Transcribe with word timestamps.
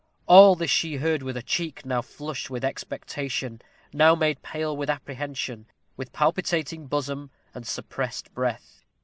All 0.25 0.55
this 0.55 0.71
she 0.71 0.95
heard 0.95 1.21
with 1.21 1.37
a 1.37 1.43
cheek 1.43 1.85
now 1.85 2.01
flushed 2.01 2.49
with 2.49 2.63
expectation, 2.65 3.61
now 3.93 4.15
made 4.15 4.41
pale 4.41 4.75
with 4.75 4.89
apprehension; 4.89 5.67
with 5.95 6.11
palpitating 6.11 6.87
bosom, 6.87 7.29
and 7.53 7.67
suppressed 7.67 8.33
breath. 8.33 8.83